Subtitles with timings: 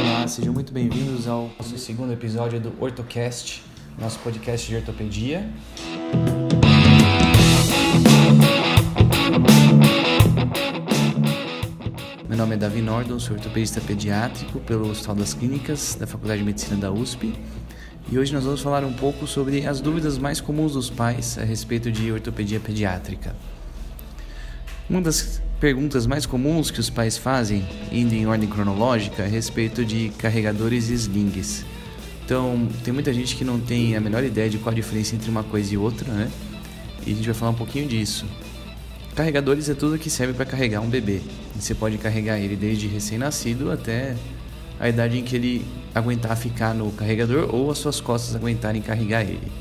[0.00, 3.64] Olá, sejam muito bem-vindos ao nosso segundo episódio do OrtoCast,
[3.98, 5.50] nosso podcast de ortopedia.
[12.28, 16.46] Meu nome é Davi Nordon, sou ortopedista pediátrico pelo Hospital das Clínicas da Faculdade de
[16.46, 17.34] Medicina da USP.
[18.10, 21.42] E hoje nós vamos falar um pouco sobre as dúvidas mais comuns dos pais a
[21.42, 23.34] respeito de ortopedia pediátrica.
[24.88, 29.84] Uma das perguntas mais comuns que os pais fazem, indo em ordem cronológica, a respeito
[29.84, 31.64] de carregadores e slings.
[32.24, 35.30] Então, tem muita gente que não tem a menor ideia de qual a diferença entre
[35.30, 36.28] uma coisa e outra, né?
[37.06, 38.26] E a gente vai falar um pouquinho disso.
[39.14, 41.20] Carregadores é tudo que serve para carregar um bebê.
[41.54, 44.16] Você pode carregar ele desde recém-nascido até
[44.80, 49.22] a idade em que ele aguentar ficar no carregador ou as suas costas aguentarem carregar
[49.22, 49.52] ele.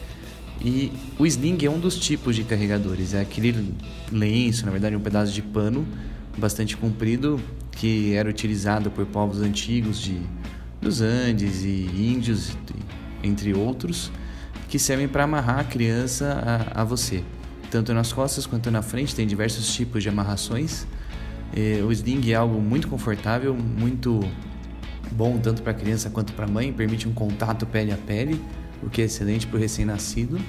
[0.63, 3.73] E o sling é um dos tipos de carregadores, é aquele
[4.11, 5.87] lenço, na verdade um pedaço de pano
[6.37, 10.21] bastante comprido que era utilizado por povos antigos de
[10.81, 12.57] dos Andes e índios,
[13.23, 14.11] entre outros,
[14.67, 16.41] que servem para amarrar a criança
[16.73, 17.23] a, a, você.
[17.69, 20.87] Tanto nas costas quanto na frente, tem diversos tipos de amarrações.
[21.55, 24.19] E, o sling é algo muito confortável, muito
[25.11, 28.41] bom tanto para a criança quanto para a mãe, permite um contato pele a pele,
[28.83, 30.39] o que é excelente para o recém-nascido.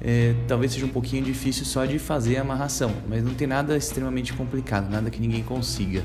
[0.00, 3.76] É, talvez seja um pouquinho difícil só de fazer a amarração, mas não tem nada
[3.76, 6.02] extremamente complicado, nada que ninguém consiga.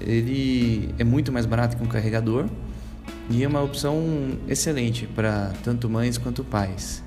[0.00, 2.46] Ele é muito mais barato que um carregador
[3.28, 7.02] e é uma opção excelente para tanto mães quanto pais.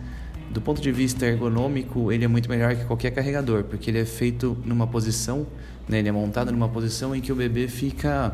[0.49, 4.05] Do ponto de vista ergonômico, ele é muito melhor que qualquer carregador, porque ele é
[4.05, 5.47] feito numa posição,
[5.87, 8.33] né, ele é montado numa posição em que o bebê fica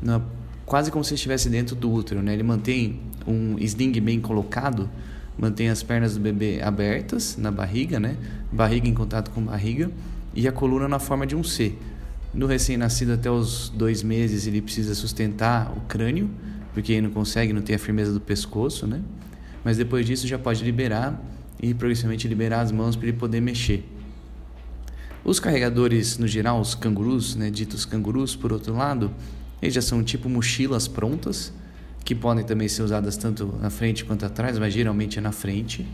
[0.00, 0.20] na
[0.64, 2.32] quase como se estivesse dentro do útero, né?
[2.32, 4.88] Ele mantém um sling bem colocado,
[5.38, 8.16] mantém as pernas do bebê abertas na barriga, né?
[8.52, 9.90] Barriga em contato com barriga
[10.34, 11.74] e a coluna na forma de um C.
[12.32, 16.30] No recém-nascido até os dois meses ele precisa sustentar o crânio,
[16.72, 19.00] porque ele não consegue, não tem a firmeza do pescoço, né?
[19.64, 21.20] Mas depois disso já pode liberar
[21.60, 23.84] e progressivamente liberar as mãos para ele poder mexer.
[25.24, 29.10] Os carregadores, no geral, os cangurus, né, ditos cangurus, por outro lado,
[29.60, 31.52] eles já são tipo mochilas prontas,
[32.04, 35.86] que podem também ser usadas tanto na frente quanto atrás, mas geralmente é na frente.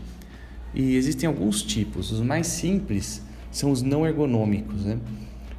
[0.73, 2.11] E existem alguns tipos.
[2.11, 4.85] Os mais simples são os não ergonômicos.
[4.85, 4.97] Né?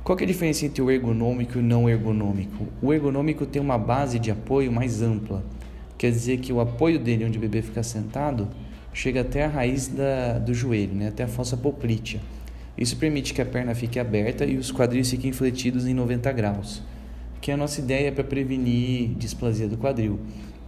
[0.02, 2.66] Qual é a diferença entre o ergonômico e o não ergonômico?
[2.82, 5.44] O ergonômico tem uma base de apoio mais ampla.
[5.96, 8.48] Quer dizer que o apoio dele, onde o bebê fica sentado,
[8.92, 11.08] chega até a raiz da, do joelho, né?
[11.08, 12.20] até a fossa poplítea.
[12.76, 16.82] Isso permite que a perna fique aberta e os quadris fiquem fletidos em 90 graus
[17.40, 20.18] que é a nossa ideia para prevenir displasia do quadril.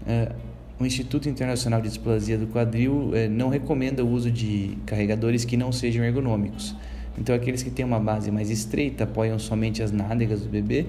[0.07, 0.33] É,
[0.81, 5.55] o Instituto Internacional de Displasia do Quadril é, não recomenda o uso de carregadores que
[5.55, 6.75] não sejam ergonômicos.
[7.19, 10.87] Então, aqueles que têm uma base mais estreita apoiam somente as nádegas do bebê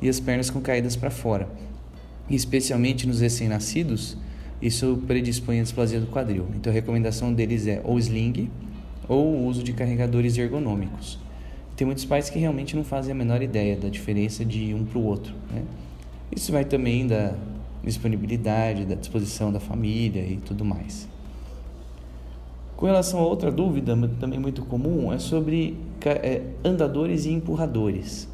[0.00, 1.48] e as pernas com caídas para fora.
[2.30, 4.16] E, especialmente nos recém-nascidos,
[4.60, 6.46] isso predispõe à displasia do quadril.
[6.54, 8.48] Então, a recomendação deles é ou sling
[9.08, 11.18] ou o uso de carregadores ergonômicos.
[11.76, 14.98] Tem muitos pais que realmente não fazem a menor ideia da diferença de um para
[14.98, 15.34] o outro.
[15.50, 15.62] Né?
[16.34, 17.34] Isso vai também da
[17.82, 21.08] disponibilidade, da disposição da família e tudo mais.
[22.76, 28.28] Com relação a outra dúvida, também muito comum, é sobre é, andadores e empurradores.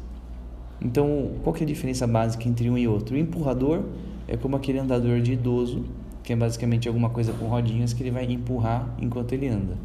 [0.81, 3.15] Então, qual é a diferença básica entre um e outro?
[3.15, 3.83] O empurrador
[4.27, 5.83] é como aquele andador de idoso,
[6.23, 9.77] que é basicamente alguma coisa com rodinhas que ele vai empurrar enquanto ele anda.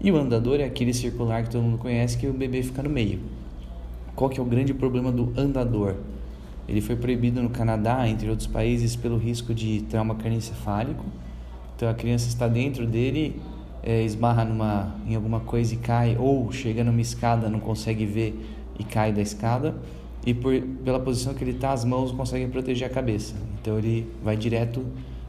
[0.00, 2.90] E o andador é aquele circular que todo mundo conhece que o bebê fica no
[2.90, 3.20] meio.
[4.14, 5.96] Qual que é o grande problema do andador?
[6.68, 11.04] Ele foi proibido no Canadá, entre outros países, pelo risco de trauma craneoencefálico.
[11.76, 13.40] Então a criança está dentro dele,
[13.82, 18.38] é, esbarra numa, em alguma coisa e cai, ou chega numa escada, não consegue ver
[18.78, 19.74] e cai da escada.
[20.24, 23.34] E por, pela posição que ele está, as mãos conseguem proteger a cabeça.
[23.60, 24.84] Então ele vai direto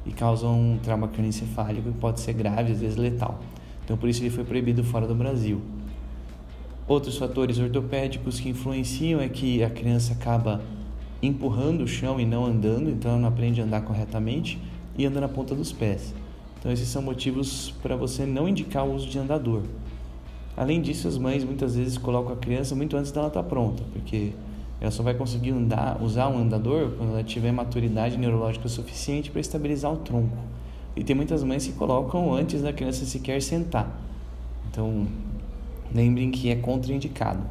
[0.05, 3.41] e causa um trauma craneoencefálico que pode ser grave, às vezes letal.
[3.85, 5.61] Então, por isso ele foi proibido fora do Brasil.
[6.87, 10.61] Outros fatores ortopédicos que influenciam é que a criança acaba
[11.21, 14.59] empurrando o chão e não andando, então ela não aprende a andar corretamente
[14.97, 16.13] e anda na ponta dos pés.
[16.59, 19.61] Então, esses são motivos para você não indicar o uso de andador.
[20.57, 23.83] Além disso, as mães muitas vezes colocam a criança muito antes dela estar tá pronta,
[23.93, 24.33] porque
[24.79, 29.41] ela só vai conseguir andar, usar um andador quando ela tiver maturidade neurológica suficiente para
[29.41, 30.37] estabilizar o tronco.
[30.95, 33.99] E tem muitas mães que colocam antes da criança sequer sentar.
[34.71, 35.07] Então,
[35.93, 37.41] lembrem que é contraindicado.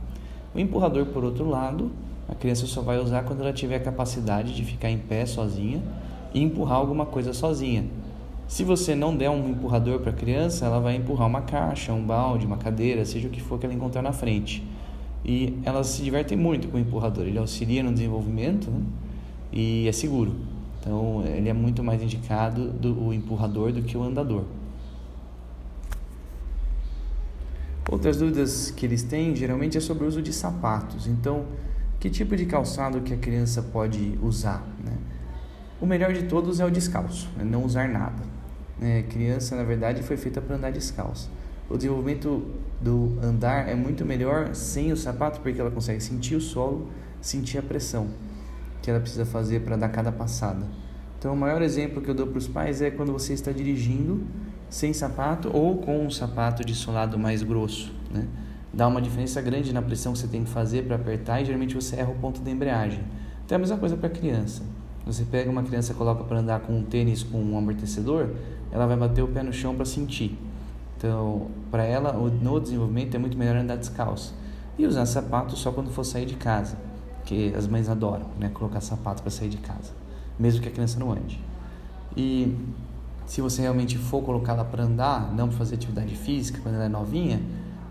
[0.55, 1.91] O empurrador, por outro lado,
[2.29, 5.82] a criança só vai usar quando ela tiver a capacidade de ficar em pé sozinha
[6.32, 7.85] e empurrar alguma coisa sozinha.
[8.46, 12.05] Se você não der um empurrador para a criança, ela vai empurrar uma caixa, um
[12.05, 14.62] balde, uma cadeira, seja o que for que ela encontrar na frente.
[15.25, 17.26] E elas se divertem muito com o empurrador.
[17.26, 18.81] Ele auxilia no desenvolvimento né?
[19.52, 20.35] e é seguro.
[20.85, 24.45] Então, ele é muito mais indicado do o empurrador do que o andador.
[27.91, 31.07] Outras dúvidas que eles têm geralmente é sobre o uso de sapatos.
[31.07, 31.47] Então,
[31.99, 34.63] que tipo de calçado que a criança pode usar?
[34.85, 34.93] Né?
[35.81, 38.23] O melhor de todos é o descalço, é não usar nada.
[38.79, 41.31] É, criança, na verdade, foi feita para andar descalço.
[41.71, 42.45] O desenvolvimento
[42.79, 46.89] do andar é muito melhor sem o sapato porque ela consegue sentir o solo,
[47.23, 48.09] sentir a pressão
[48.85, 50.67] que ela precisa fazer para dar cada passada.
[51.19, 54.23] Então, o maior exemplo que eu dou para os pais é quando você está dirigindo
[54.69, 58.27] sem sapato ou com um sapato de solado mais grosso, né?
[58.75, 61.75] Dá uma diferença grande na pressão que você tem que fazer para apertar e geralmente
[61.75, 63.01] você erra o ponto da embreagem.
[63.47, 64.63] Então, é a mesma coisa para criança.
[65.07, 68.33] Você pega uma criança e coloca para andar com um tênis com um amortecedor,
[68.71, 70.39] ela vai bater o pé no chão para sentir.
[70.99, 74.35] Então, para ela, no desenvolvimento é muito melhor andar descalço.
[74.77, 76.77] E usar sapato só quando for sair de casa,
[77.25, 78.50] que as mães adoram, né?
[78.53, 79.93] Colocar sapato para sair de casa,
[80.38, 81.41] mesmo que a criança não ande.
[82.17, 82.56] E
[83.26, 86.88] se você realmente for colocá-la para andar, não para fazer atividade física, quando ela é
[86.88, 87.41] novinha,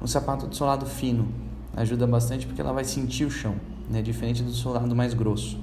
[0.02, 1.28] um sapato de solado fino
[1.76, 3.56] ajuda bastante porque ela vai sentir o chão,
[3.90, 4.02] né?
[4.02, 5.60] Diferente do solado mais grosso.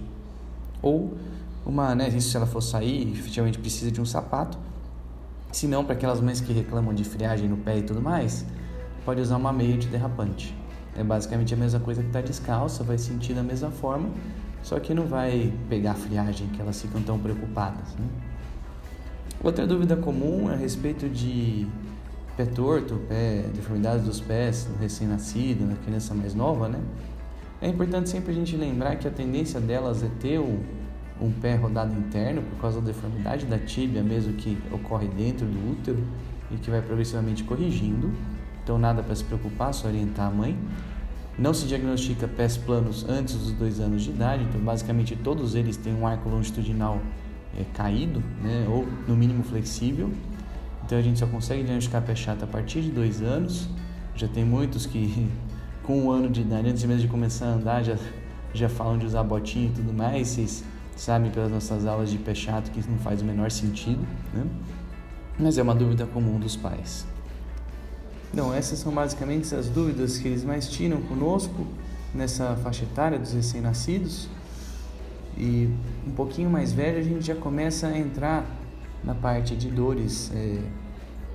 [0.83, 1.17] Ou
[1.65, 2.11] uma, né?
[2.19, 4.59] Se ela for sair, efetivamente precisa de um sapato,
[5.53, 8.47] se não, para aquelas mães que reclamam de friagem no pé e tudo mais,
[9.05, 10.57] pode usar uma meia de derrapante.
[10.97, 14.11] É basicamente a mesma coisa que está descalça, vai sentir da mesma forma,
[14.63, 17.95] só que não vai pegar a friagem que elas ficam tão preocupadas.
[17.95, 18.07] Né?
[19.43, 21.67] Outra dúvida comum é a respeito de
[22.37, 26.81] pé torto, pé, deformidades dos pés no recém-nascido, na criança mais nova, né?
[27.63, 30.61] É importante sempre a gente lembrar que a tendência delas é ter o
[31.21, 35.73] um pé rodado interno por causa da deformidade da tíbia mesmo que ocorre dentro do
[35.73, 36.03] útero
[36.51, 38.11] e que vai progressivamente corrigindo.
[38.71, 40.57] Então nada para se preocupar, só orientar a mãe.
[41.37, 45.77] Não se diagnostica pés planos antes dos dois anos de idade, então basicamente todos eles
[45.77, 47.01] têm um arco longitudinal
[47.59, 50.13] é, caído, né, ou no mínimo flexível.
[50.85, 53.69] Então a gente só consegue diagnosticar pé chato a partir de dois anos.
[54.15, 55.29] Já tem muitos que
[55.83, 57.97] com um ano de idade, antes mesmo de começar a andar, já,
[58.55, 60.29] já falam de usar botinha e tudo mais.
[60.29, 60.63] Vocês
[60.95, 64.47] sabem pelas nossas aulas de pé chato que isso não faz o menor sentido, né?
[65.41, 67.05] Mas é uma dúvida comum dos pais.
[68.33, 71.67] Então, essas são basicamente as dúvidas que eles mais tiram conosco
[72.15, 74.29] nessa faixa etária dos recém-nascidos.
[75.37, 75.69] E
[76.07, 78.47] um pouquinho mais velho, a gente já começa a entrar
[79.03, 80.59] na parte de dores, é,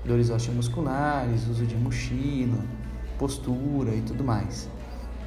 [0.06, 2.64] dores osteomusculares, uso de mochila,
[3.18, 4.70] postura e tudo mais.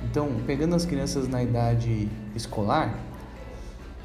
[0.05, 2.99] Então, pegando as crianças na idade escolar,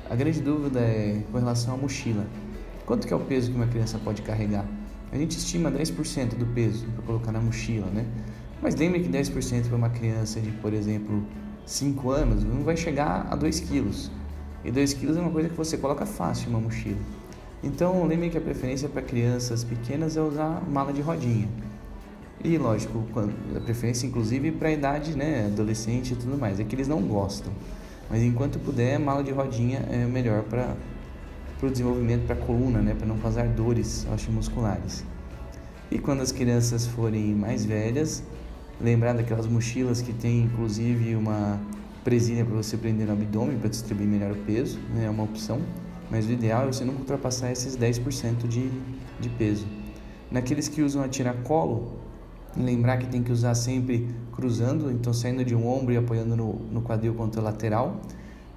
[0.10, 2.25] a grande dúvida é com relação à mochila.
[2.86, 4.65] Quanto que é o peso que uma criança pode carregar?
[5.13, 8.04] A gente estima 10% do peso para colocar na mochila, né?
[8.60, 11.24] Mas lembre que 10% para uma criança de, por exemplo,
[11.68, 14.10] 5 anos não vai chegar a 2 quilos.
[14.65, 16.98] E 2 quilos é uma coisa que você coloca fácil em uma mochila.
[17.63, 21.48] Então, lembre que a preferência para crianças pequenas é usar mala de rodinha.
[22.44, 23.06] E lógico,
[23.56, 27.04] a preferência inclusive para a idade, né, adolescente e tudo mais, é que eles não
[27.04, 27.54] gostam.
[28.10, 30.75] Mas enquanto puder, mala de rodinha é melhor para
[31.68, 32.94] o desenvolvimento, para a coluna, né?
[32.94, 35.04] para não causar dores osteomusculares.
[35.92, 38.24] E quando as crianças forem mais velhas,
[38.81, 41.60] lembrar daquelas mochilas que tem inclusive uma
[42.04, 45.05] presilha para você prender no abdômen para distribuir melhor o peso, né?
[45.05, 45.62] é uma opção.
[46.10, 48.70] Mas o ideal é você nunca ultrapassar esses 10% de,
[49.20, 49.65] de peso.
[50.29, 52.03] Naqueles que usam a tiracolo,
[52.55, 56.53] Lembrar que tem que usar sempre cruzando, então saindo de um ombro e apoiando no,
[56.72, 58.00] no quadril contra o lateral.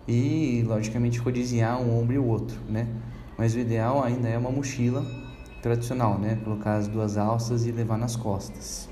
[0.08, 2.86] E, logicamente, rodiziar um ombro e o outro, né?
[3.36, 5.04] Mas o ideal ainda é uma mochila
[5.62, 6.38] tradicional, né?
[6.44, 8.88] Colocar as duas alças e levar nas costas.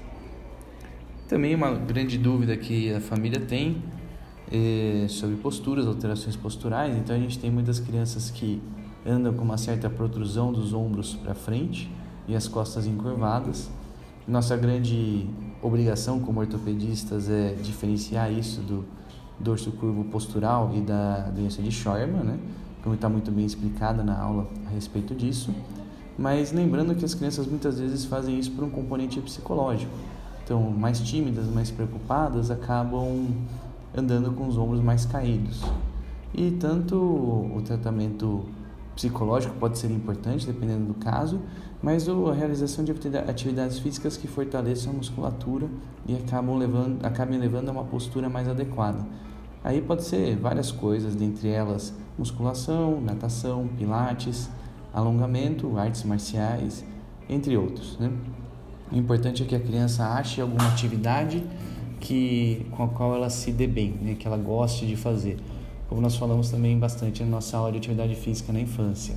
[1.28, 3.83] Também uma grande dúvida que a família tem
[4.50, 6.97] é sobre posturas, alterações posturais.
[6.97, 8.61] Então a gente tem muitas crianças que
[9.06, 11.90] andam com uma certa protrusão dos ombros para frente
[12.28, 13.71] e as costas encurvadas.
[14.26, 15.26] Nossa grande
[15.62, 18.85] obrigação como ortopedistas é diferenciar isso do
[19.38, 22.38] dorso curvo postural e da doença de Scheuermann, né?
[22.82, 25.52] Como está muito bem explicada na aula a respeito disso.
[26.16, 29.92] Mas lembrando que as crianças muitas vezes fazem isso por um componente psicológico.
[30.44, 33.28] Então, mais tímidas, mais preocupadas, acabam
[33.96, 35.62] andando com os ombros mais caídos.
[36.32, 38.44] E tanto o tratamento
[38.94, 41.40] psicológico pode ser importante, dependendo do caso,
[41.82, 42.92] mas a realização de
[43.28, 45.68] atividades físicas que fortaleçam a musculatura
[46.06, 49.04] e acabam levando, acabem levando a uma postura mais adequada.
[49.62, 54.48] Aí pode ser várias coisas, dentre elas musculação, natação, pilates,
[54.92, 56.84] alongamento, artes marciais,
[57.28, 57.98] entre outros.
[57.98, 58.10] Né?
[58.92, 61.42] O importante é que a criança ache alguma atividade
[62.00, 64.14] que com a qual ela se dê bem, né?
[64.14, 65.38] que ela goste de fazer.
[65.88, 69.14] Como nós falamos também bastante na nossa aula de atividade física na infância.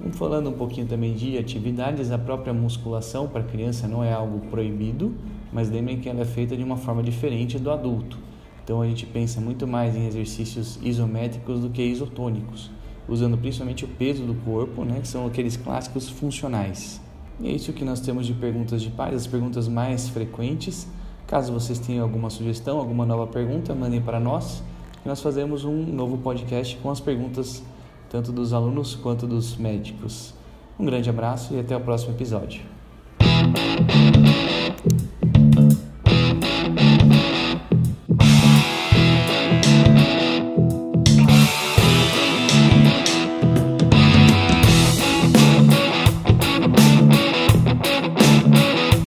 [0.00, 4.40] Vamos falando um pouquinho também de atividades, a própria musculação para criança não é algo
[4.50, 5.14] proibido,
[5.52, 8.18] mas lembrem que ela é feita de uma forma diferente do adulto.
[8.64, 12.70] Então a gente pensa muito mais em exercícios isométricos do que isotônicos,
[13.08, 17.00] usando principalmente o peso do corpo, né, que são aqueles clássicos funcionais.
[17.38, 20.88] E é isso que nós temos de perguntas de pais, as perguntas mais frequentes.
[21.26, 24.62] Caso vocês tenham alguma sugestão, alguma nova pergunta, mandem para nós.
[25.04, 27.62] E nós fazemos um novo podcast com as perguntas
[28.08, 30.32] tanto dos alunos quanto dos médicos.
[30.78, 32.62] Um grande abraço e até o próximo episódio.